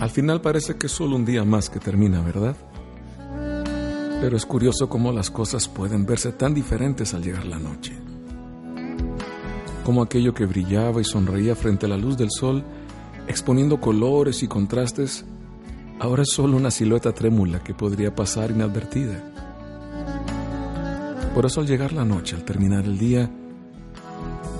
Al 0.00 0.10
final 0.10 0.42
parece 0.42 0.76
que 0.76 0.88
es 0.88 0.92
solo 0.92 1.16
un 1.16 1.24
día 1.24 1.44
más 1.44 1.70
que 1.70 1.80
termina, 1.80 2.20
¿verdad? 2.20 2.54
Pero 4.20 4.36
es 4.36 4.44
curioso 4.44 4.90
cómo 4.90 5.10
las 5.10 5.30
cosas 5.30 5.68
pueden 5.68 6.04
verse 6.04 6.32
tan 6.32 6.52
diferentes 6.52 7.14
al 7.14 7.22
llegar 7.22 7.46
la 7.46 7.58
noche. 7.58 7.96
Como 9.84 10.02
aquello 10.02 10.34
que 10.34 10.44
brillaba 10.44 11.00
y 11.00 11.04
sonreía 11.04 11.54
frente 11.54 11.86
a 11.86 11.88
la 11.88 11.96
luz 11.96 12.18
del 12.18 12.30
sol, 12.30 12.62
exponiendo 13.26 13.80
colores 13.80 14.42
y 14.42 14.48
contrastes, 14.48 15.24
ahora 15.98 16.24
es 16.24 16.30
solo 16.30 16.58
una 16.58 16.70
silueta 16.70 17.12
trémula 17.12 17.62
que 17.62 17.72
podría 17.72 18.14
pasar 18.14 18.50
inadvertida. 18.50 19.32
Por 21.34 21.46
eso 21.46 21.60
al 21.60 21.66
llegar 21.66 21.94
la 21.94 22.04
noche, 22.04 22.36
al 22.36 22.44
terminar 22.44 22.84
el 22.84 22.98
día, 22.98 23.30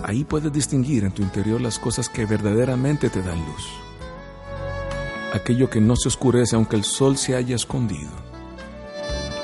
ahí 0.02 0.24
puedes 0.24 0.52
distinguir 0.52 1.04
en 1.04 1.12
tu 1.12 1.23
interior 1.23 1.60
las 1.60 1.78
cosas 1.78 2.09
que 2.09 2.24
verdaderamente 2.24 3.10
te 3.10 3.20
dan 3.20 3.38
luz. 3.38 3.85
Aquello 5.32 5.68
que 5.68 5.80
no 5.80 5.96
se 5.96 6.08
oscurece 6.08 6.56
aunque 6.56 6.76
el 6.76 6.84
sol 6.84 7.16
se 7.16 7.34
haya 7.36 7.54
escondido 7.54 8.26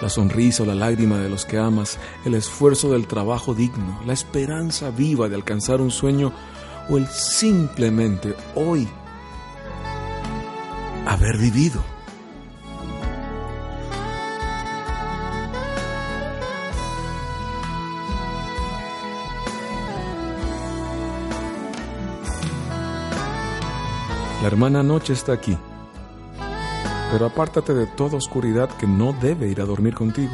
la 0.02 0.08
sonrisa 0.08 0.64
o 0.64 0.66
la 0.66 0.74
lágrima 0.74 1.18
de 1.18 1.28
los 1.28 1.46
que 1.46 1.58
amas, 1.58 1.98
el 2.24 2.34
esfuerzo 2.34 2.90
del 2.90 3.06
trabajo 3.06 3.54
digno, 3.54 4.00
la 4.04 4.12
esperanza 4.12 4.90
viva 4.90 5.28
de 5.28 5.36
alcanzar 5.36 5.80
un 5.80 5.92
sueño 5.92 6.32
o 6.90 6.98
el 6.98 7.06
simplemente 7.06 8.34
hoy 8.56 8.88
haber 11.06 11.38
vivido. 11.38 11.80
La 24.40 24.48
hermana 24.48 24.82
noche 24.82 25.12
está 25.12 25.34
aquí 25.34 25.56
pero 27.12 27.26
apártate 27.26 27.74
de 27.74 27.86
toda 27.86 28.16
oscuridad 28.16 28.70
que 28.70 28.86
no 28.86 29.12
debe 29.12 29.46
ir 29.46 29.60
a 29.60 29.66
dormir 29.66 29.94
contigo. 29.94 30.32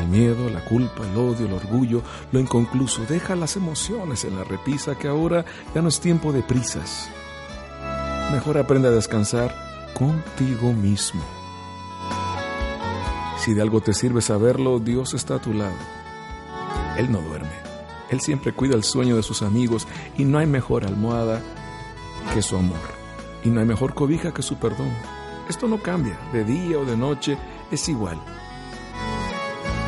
El 0.00 0.08
miedo, 0.08 0.48
la 0.48 0.64
culpa, 0.64 1.06
el 1.06 1.14
odio, 1.18 1.44
el 1.44 1.52
orgullo, 1.52 2.02
lo 2.32 2.40
inconcluso, 2.40 3.04
deja 3.06 3.36
las 3.36 3.56
emociones 3.56 4.24
en 4.24 4.36
la 4.36 4.44
repisa 4.44 4.96
que 4.96 5.06
ahora 5.06 5.44
ya 5.74 5.82
no 5.82 5.88
es 5.88 6.00
tiempo 6.00 6.32
de 6.32 6.42
prisas. 6.42 7.10
Mejor 8.32 8.56
aprende 8.56 8.88
a 8.88 8.92
descansar 8.92 9.54
contigo 9.92 10.72
mismo. 10.72 11.20
Si 13.38 13.52
de 13.52 13.60
algo 13.60 13.82
te 13.82 13.92
sirve 13.92 14.22
saberlo, 14.22 14.78
Dios 14.78 15.12
está 15.12 15.34
a 15.34 15.42
tu 15.42 15.52
lado. 15.52 15.76
Él 16.96 17.12
no 17.12 17.20
duerme. 17.20 17.52
Él 18.08 18.22
siempre 18.22 18.54
cuida 18.54 18.76
el 18.76 18.82
sueño 18.82 19.14
de 19.14 19.22
sus 19.22 19.42
amigos 19.42 19.86
y 20.16 20.24
no 20.24 20.38
hay 20.38 20.46
mejor 20.46 20.86
almohada 20.86 21.42
que 22.32 22.40
su 22.40 22.56
amor. 22.56 22.80
Y 23.44 23.50
no 23.50 23.60
hay 23.60 23.66
mejor 23.66 23.92
cobija 23.92 24.32
que 24.32 24.42
su 24.42 24.56
perdón. 24.56 24.90
Esto 25.48 25.68
no 25.68 25.78
cambia, 25.78 26.18
de 26.32 26.44
día 26.44 26.78
o 26.78 26.84
de 26.84 26.96
noche, 26.96 27.38
es 27.70 27.88
igual. 27.88 28.18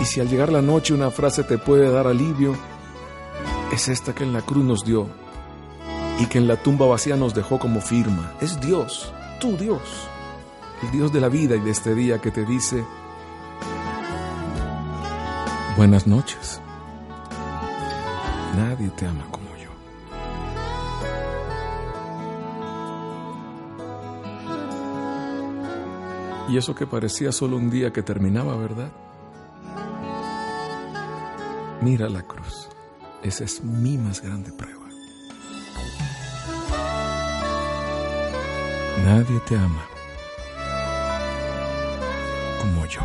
Y 0.00 0.04
si 0.04 0.20
al 0.20 0.28
llegar 0.28 0.52
la 0.52 0.62
noche 0.62 0.94
una 0.94 1.10
frase 1.10 1.42
te 1.42 1.58
puede 1.58 1.90
dar 1.90 2.06
alivio, 2.06 2.54
es 3.72 3.88
esta 3.88 4.14
que 4.14 4.22
en 4.22 4.32
la 4.32 4.42
cruz 4.42 4.64
nos 4.64 4.84
dio 4.84 5.08
y 6.20 6.26
que 6.26 6.38
en 6.38 6.48
la 6.48 6.56
tumba 6.56 6.86
vacía 6.86 7.16
nos 7.16 7.34
dejó 7.34 7.58
como 7.58 7.80
firma. 7.80 8.32
Es 8.40 8.60
Dios, 8.60 9.12
tu 9.40 9.56
Dios, 9.56 9.80
el 10.82 10.90
Dios 10.92 11.12
de 11.12 11.20
la 11.20 11.28
vida 11.28 11.56
y 11.56 11.60
de 11.60 11.70
este 11.70 11.94
día 11.94 12.20
que 12.20 12.30
te 12.30 12.44
dice, 12.44 12.84
buenas 15.76 16.06
noches. 16.06 16.60
Nadie 18.56 18.88
te 18.90 19.06
ama 19.06 19.24
Y 26.48 26.56
eso 26.56 26.74
que 26.74 26.86
parecía 26.86 27.30
solo 27.30 27.56
un 27.56 27.70
día 27.70 27.92
que 27.92 28.02
terminaba, 28.02 28.56
¿verdad? 28.56 28.90
Mira 31.82 32.08
la 32.08 32.22
cruz. 32.22 32.68
Esa 33.22 33.44
es 33.44 33.62
mi 33.62 33.98
más 33.98 34.22
grande 34.22 34.50
prueba. 34.52 34.88
Nadie 39.04 39.40
te 39.46 39.56
ama 39.56 39.86
como 42.60 42.86
yo. 42.86 43.00